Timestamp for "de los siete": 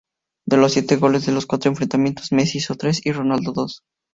0.47-0.95